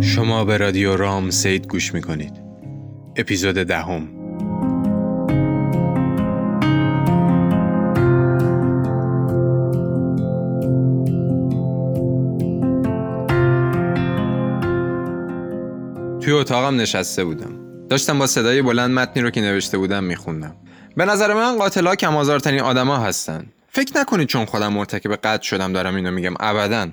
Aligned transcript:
شما 0.00 0.44
به 0.44 0.56
رادیو 0.56 0.96
رام 0.96 1.30
سید 1.30 1.66
گوش 1.66 1.94
می‌کنید. 1.94 2.32
اپیزود 3.16 3.54
دهم. 3.54 4.08
توی 16.20 16.32
اتاقم 16.32 16.80
نشسته 16.80 17.24
بودم. 17.24 17.50
داشتم 17.88 18.18
با 18.18 18.26
صدای 18.26 18.62
بلند 18.62 18.90
متنی 18.90 19.22
رو 19.22 19.30
که 19.30 19.40
نوشته 19.40 19.78
بودم 19.78 20.04
میخوندم. 20.04 20.54
به 20.96 21.04
نظر 21.04 21.34
من 21.34 21.58
قاتلا 21.58 21.94
کم 21.94 22.16
آزارترین 22.16 22.60
آدما 22.60 22.96
هستن. 22.96 23.46
فکر 23.68 24.00
نکنید 24.00 24.28
چون 24.28 24.44
خودم 24.44 24.72
مرتکب 24.72 25.16
قتل 25.16 25.42
شدم 25.42 25.72
دارم 25.72 25.94
اینو 25.94 26.10
میگم. 26.10 26.34
ابدا. 26.40 26.88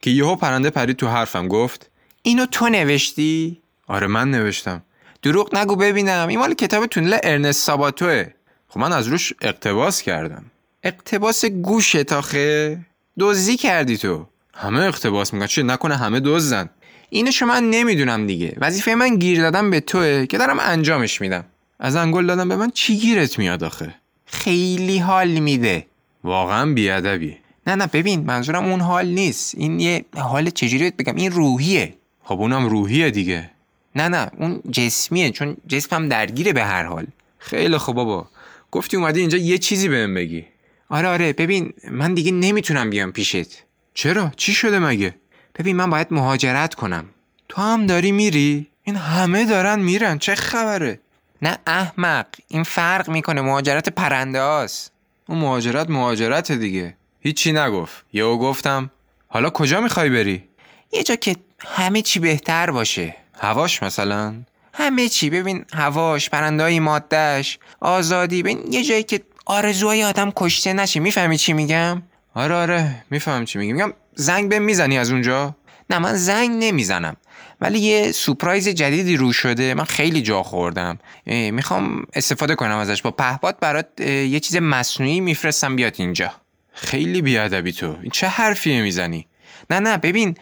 که 0.00 0.10
یهو 0.10 0.36
پرنده 0.36 0.70
پرید 0.70 0.96
تو 0.96 1.08
حرفم 1.08 1.48
گفت 1.48 1.90
اینو 2.26 2.46
تو 2.46 2.68
نوشتی؟ 2.68 3.62
آره 3.86 4.06
من 4.06 4.30
نوشتم. 4.30 4.82
دروغ 5.22 5.56
نگو 5.56 5.76
ببینم. 5.76 6.28
این 6.28 6.38
مال 6.38 6.54
کتاب 6.54 6.86
تونل 6.86 7.18
ارنست 7.22 7.66
ساباتوه. 7.66 8.24
خب 8.68 8.80
من 8.80 8.92
از 8.92 9.06
روش 9.06 9.32
اقتباس 9.40 10.02
کردم. 10.02 10.44
اقتباس 10.82 11.44
گوشه 11.44 12.04
تاخه 12.04 12.78
دزدی 13.18 13.56
کردی 13.56 13.96
تو. 13.96 14.26
همه 14.54 14.80
اقتباس 14.80 15.34
میگن 15.34 15.46
چه 15.46 15.62
نکنه 15.62 15.96
همه 15.96 16.20
دزدن. 16.20 16.70
اینو 17.10 17.30
شما 17.30 17.48
من 17.48 17.70
نمی‌دونم 17.70 18.26
دیگه. 18.26 18.56
وظیفه 18.60 18.94
من 18.94 19.16
گیر 19.16 19.42
دادم 19.42 19.70
به 19.70 19.80
توه 19.80 20.26
که 20.26 20.38
دارم 20.38 20.60
انجامش 20.60 21.20
میدم. 21.20 21.44
از 21.80 21.96
انگل 21.96 22.26
دادم 22.26 22.48
به 22.48 22.56
من 22.56 22.70
چی 22.70 22.96
گیرت 22.96 23.38
میاد 23.38 23.64
آخه؟ 23.64 23.94
خیلی 24.26 24.98
حال 24.98 25.28
میده. 25.28 25.86
واقعا 26.24 26.72
بیادبی. 26.72 27.36
نه 27.66 27.74
نه 27.74 27.86
ببین 27.86 28.20
منظورم 28.20 28.64
اون 28.64 28.80
حال 28.80 29.06
نیست. 29.06 29.54
این 29.54 29.80
یه 29.80 30.04
حال 30.16 30.50
چجوری 30.50 30.90
بگم؟ 30.90 31.16
این 31.16 31.32
روحیه. 31.32 31.94
خب 32.24 32.40
اونم 32.40 32.66
روحیه 32.66 33.10
دیگه. 33.10 33.50
نه 33.96 34.08
نه 34.08 34.30
اون 34.38 34.60
جسمیه 34.70 35.30
چون 35.30 35.56
جسمم 35.66 36.08
درگیره 36.08 36.52
به 36.52 36.64
هر 36.64 36.84
حال. 36.84 37.06
خیلی 37.38 37.78
خوب 37.78 37.96
بابا. 37.96 38.28
گفتی 38.70 38.96
اومدی 38.96 39.20
اینجا 39.20 39.38
یه 39.38 39.58
چیزی 39.58 39.88
بهم 39.88 40.14
بگی. 40.14 40.44
آره 40.88 41.08
آره 41.08 41.32
ببین 41.32 41.72
من 41.90 42.14
دیگه 42.14 42.32
نمی‌تونم 42.32 42.90
بیام 42.90 43.12
پیشت. 43.12 43.64
چرا؟ 43.94 44.32
چی 44.36 44.54
شده 44.54 44.78
مگه؟ 44.78 45.14
ببین 45.58 45.76
من 45.76 45.90
باید 45.90 46.06
مهاجرت 46.10 46.74
کنم. 46.74 47.04
تو 47.48 47.62
هم 47.62 47.86
داری 47.86 48.12
میری؟ 48.12 48.66
این 48.82 48.96
همه 48.96 49.44
دارن 49.44 49.80
میرن 49.80 50.18
چه 50.18 50.34
خبره؟ 50.34 51.00
نه 51.42 51.58
احمق 51.66 52.26
این 52.48 52.62
فرق 52.62 53.10
می‌کنه 53.10 53.40
مهاجرت 53.40 53.88
پرنده 53.88 54.40
هاست. 54.40 54.92
اون 55.28 55.38
مهاجرت 55.38 55.90
مهاجرت 55.90 56.52
دیگه. 56.52 56.96
هیچی 57.20 57.52
نگفت. 57.52 58.04
یهو 58.12 58.38
گفتم 58.38 58.90
حالا 59.28 59.50
کجا 59.50 59.80
می‌خوای 59.80 60.10
بری؟ 60.10 60.44
یه 60.92 61.02
جا 61.02 61.16
که 61.16 61.36
همه 61.64 62.02
چی 62.02 62.18
بهتر 62.18 62.70
باشه. 62.70 63.16
هواش 63.40 63.82
مثلا؟ 63.82 64.34
همه 64.72 65.08
چی. 65.08 65.30
ببین 65.30 65.64
هواش 65.72 66.30
پرندهای 66.30 66.80
مادهش 66.80 67.58
آزادی. 67.80 68.42
ببین 68.42 68.72
یه 68.72 68.84
جایی 68.84 69.02
که 69.02 69.20
آرزوهای 69.46 70.04
آدم 70.04 70.32
کشته 70.36 70.72
نشه. 70.72 71.00
می‌فهمی 71.00 71.38
چی 71.38 71.52
میگم؟ 71.52 72.02
آره 72.34 72.54
آره. 72.54 73.04
میفهم 73.10 73.44
چی 73.44 73.58
میگی 73.58 73.72
میگم 73.72 73.92
زنگ 74.14 74.48
به 74.48 74.58
می‌زنی 74.58 74.98
از 74.98 75.10
اونجا؟ 75.10 75.56
نه 75.90 75.98
من 75.98 76.14
زنگ 76.16 76.64
نمی‌زنم. 76.64 77.16
ولی 77.60 77.78
یه 77.78 78.12
سپرایز 78.12 78.68
جدیدی 78.68 79.16
رو 79.16 79.32
شده. 79.32 79.74
من 79.74 79.84
خیلی 79.84 80.22
جا 80.22 80.42
خوردم. 80.42 80.98
می‌خوام 81.26 82.06
استفاده 82.14 82.54
کنم 82.54 82.76
ازش. 82.76 83.02
با 83.02 83.10
پهپاد 83.10 83.58
برات 83.60 84.00
یه 84.00 84.40
چیز 84.40 84.56
مصنوعی 84.56 85.20
میفرستم 85.20 85.76
بیاد 85.76 85.94
اینجا. 85.98 86.32
خیلی 86.72 87.22
بیادبی 87.22 87.72
تو. 87.72 87.96
این 88.02 88.10
چه 88.10 88.28
حرفیه 88.28 88.82
می‌زنی؟ 88.82 89.26
نه 89.70 89.80
نه. 89.80 89.96
ببین 89.96 90.36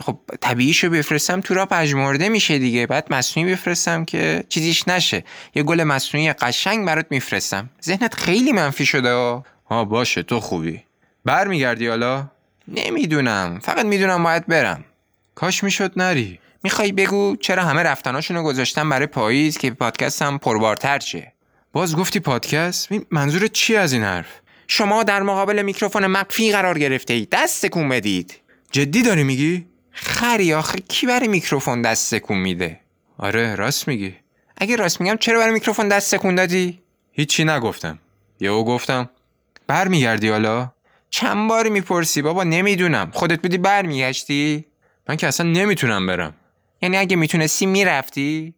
خب 0.00 0.18
طبیعیشو 0.40 0.90
بفرستم 0.90 1.40
تو 1.40 1.54
را 1.54 1.66
پژمرده 1.66 2.28
میشه 2.28 2.58
دیگه. 2.58 2.86
بعد 2.86 3.06
مصنوعی 3.10 3.52
بفرستم 3.52 4.04
که 4.04 4.44
چیزیش 4.48 4.88
نشه. 4.88 5.24
یه 5.54 5.62
گل 5.62 5.84
مصنوعی 5.84 6.32
قشنگ 6.32 6.86
برات 6.86 7.06
میفرستم. 7.10 7.70
ذهنت 7.84 8.14
خیلی 8.14 8.52
منفی 8.52 8.86
شده 8.86 9.12
ها. 9.12 9.84
باشه 9.84 10.22
تو 10.22 10.40
خوبی. 10.40 10.82
برمیگردی 11.24 11.86
حالا؟ 11.86 12.30
نمی‌دونم. 12.68 13.60
فقط 13.62 13.86
می‌دونم 13.86 14.22
باید 14.22 14.46
برم. 14.46 14.84
کاش 15.34 15.64
می‌شد 15.64 15.92
نری. 15.96 16.38
می‌خوای 16.62 16.92
بگو 16.92 17.36
چرا 17.36 17.64
همه 17.64 17.82
رفتناشونو 17.82 18.42
گذاشتن 18.42 18.88
برای 18.88 19.06
پاییز 19.06 19.58
که 19.58 19.70
پادکستم 19.70 20.38
پربارتر 20.38 20.98
شه؟ 20.98 21.32
باز 21.72 21.96
گفتی 21.96 22.20
پادکست؟ 22.20 22.88
منظورت 23.10 23.46
چی 23.46 23.76
از 23.76 23.92
این 23.92 24.02
حرف؟ 24.02 24.40
شما 24.66 25.02
در 25.02 25.22
مقابل 25.22 25.62
میکروفون 25.62 26.06
مخفی 26.06 26.52
قرار 26.52 26.78
گرفته 26.78 27.14
اید 27.14 27.28
دست 27.32 27.66
تکون 27.66 27.88
بدید. 27.88 28.34
جدی 28.70 29.02
داری 29.02 29.24
میگی؟ 29.24 29.66
خری 29.92 30.54
آخه 30.54 30.78
کی 30.88 31.06
برای 31.06 31.28
میکروفون 31.28 31.82
دست 31.82 32.14
تکون 32.14 32.38
میده؟ 32.38 32.80
آره 33.18 33.54
راست 33.54 33.88
میگی. 33.88 34.14
اگه 34.56 34.76
راست 34.76 35.00
میگم 35.00 35.16
چرا 35.16 35.38
برای 35.38 35.52
میکروفون 35.52 35.88
دست 35.88 36.14
تکون 36.14 36.34
دادی؟ 36.34 36.82
هیچی 37.12 37.44
نگفتم. 37.44 37.98
یهو 38.40 38.64
گفتم 38.64 39.10
برمیگردی 39.66 40.28
حالا؟ 40.28 40.72
چند 41.10 41.48
باری 41.48 41.70
می‌پرسی؟ 41.70 42.22
بابا 42.22 42.44
نمی‌دونم. 42.44 43.10
خودت 43.14 43.42
بودی 43.42 43.58
برمیگشتی؟ 43.58 44.64
من 45.08 45.16
که 45.16 45.26
اصلا 45.26 45.50
نمی‌تونم 45.50 46.06
برم. 46.06 46.34
یعنی 46.82 46.96
اگه 46.96 47.16
می‌تونستی 47.16 47.66
می‌رفتی؟ 47.66 48.54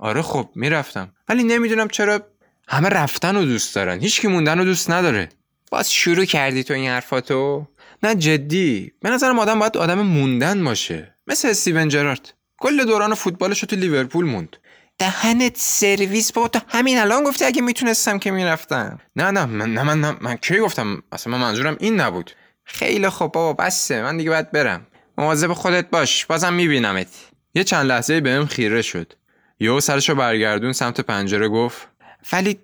آره 0.00 0.22
خب 0.22 0.48
می‌رفتم. 0.54 1.12
ولی 1.28 1.44
نمی‌دونم 1.44 1.88
چرا 1.88 2.26
همه 2.68 2.88
رفتن 2.88 3.34
رو 3.36 3.44
دوست 3.44 3.74
دارن. 3.74 4.00
هیچکی 4.00 4.28
موندن 4.28 4.58
رو 4.58 4.64
دوست 4.64 4.90
نداره. 4.90 5.28
باز 5.70 5.92
شروع 5.92 6.24
کردی 6.24 6.64
تو 6.64 6.74
این 6.74 6.90
حرفاتو؟ 6.90 7.66
نه 8.02 8.14
جدی. 8.14 8.92
به 9.02 9.10
نظرم 9.10 9.38
آدم 9.38 9.58
باید 9.58 9.76
آدم 9.76 10.02
موندن 10.02 10.64
باشه. 10.64 11.14
مثل 11.26 11.48
استیون 11.48 11.88
جرارد. 11.88 12.34
کل 12.58 12.84
دوران 12.84 13.14
فوتبالش 13.14 13.60
تو 13.60 13.76
لیورپول 13.76 14.26
موند. 14.26 14.56
دهنت 14.98 15.56
سرویس. 15.56 16.32
بابا 16.32 16.48
تو 16.48 16.60
همین 16.68 16.98
الان 16.98 17.24
گفتی 17.24 17.44
اگه 17.44 17.62
می‌تونستم 17.62 18.18
که 18.18 18.30
می‌رفتم. 18.30 18.98
نه 19.16 19.30
نه 19.30 19.44
من 19.44 19.74
نه 19.74 19.82
من, 19.82 20.00
نه 20.00 20.16
من 20.20 20.36
کی 20.36 20.58
گفتم؟ 20.58 21.02
اصلا 21.12 21.32
من 21.32 21.40
منظورم 21.40 21.76
این 21.80 22.00
نبود. 22.00 22.30
خیلی 22.64 23.08
خوب 23.08 23.32
بابا 23.32 23.64
بسه. 23.64 24.02
من 24.02 24.16
دیگه 24.16 24.30
باید 24.30 24.50
برم. 24.50 24.86
مواظب 25.18 25.52
خودت 25.52 25.90
باش. 25.90 26.26
بازم 26.26 26.52
میبینمت. 26.52 27.08
یه 27.54 27.64
چند 27.64 27.86
لحظه 27.86 28.20
بهم 28.20 28.46
خیره 28.46 28.82
شد. 28.82 29.12
یهو 29.60 29.80
سرشو 29.80 30.14
برگردون 30.14 30.72
سمت 30.72 31.00
پنجره 31.00 31.48
گفت. 31.48 31.88
ولی 32.32 32.58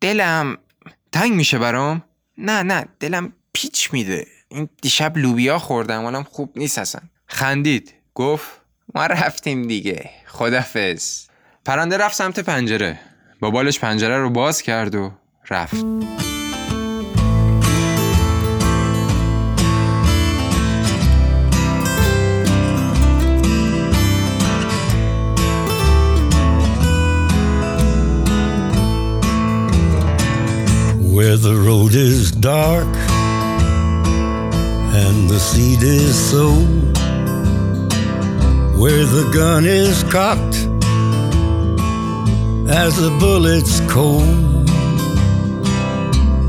دلم 0.00 0.58
تنگ 1.12 1.32
میشه 1.32 1.58
برام. 1.58 2.04
نه 2.38 2.62
نه 2.62 2.86
دلم 3.00 3.32
پیچ 3.52 3.92
میده. 3.92 4.26
این 4.56 4.68
دیشب 4.82 5.16
لوبیا 5.16 5.58
خوردم 5.58 6.02
حالم 6.02 6.22
خوب 6.22 6.52
نیست 6.56 6.78
اصلا. 6.78 7.00
خندید. 7.26 7.94
گفت 8.14 8.46
ما 8.94 9.06
رفتیم 9.06 9.68
دیگه. 9.68 10.10
خدافز 10.26 11.26
پرنده 11.64 11.96
رفت 11.96 12.16
سمت 12.16 12.40
پنجره. 12.40 13.00
با 13.40 13.50
بالش 13.50 13.78
پنجره 13.78 14.18
رو 14.18 14.30
باز 14.30 14.62
کرد 14.62 14.94
و 14.94 15.12
رفت. 15.50 15.84
Where 31.16 31.38
the 31.38 31.56
road 31.66 31.94
is 31.94 32.30
dark 32.30 33.15
and 34.96 35.28
the 35.28 35.38
seed 35.38 35.82
is 35.82 36.14
sown, 36.30 36.92
where 38.80 39.04
the 39.16 39.30
gun 39.34 39.66
is 39.66 40.02
cocked 40.04 40.56
as 42.82 42.96
the 42.96 43.10
bullets 43.20 43.80
cold, 43.90 44.70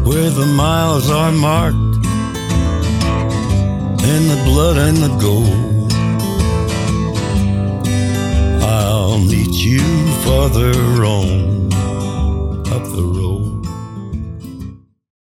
where 0.08 0.30
the 0.30 0.50
miles 0.56 1.10
are 1.10 1.34
marked 1.34 1.96
in 4.14 4.22
the 4.34 4.42
blood 4.46 4.78
and 4.78 4.98
the 5.06 5.14
gold. 5.28 5.92
I'll 8.64 9.20
meet 9.20 9.56
you 9.66 9.84
farther 10.24 11.04
on. 11.04 11.67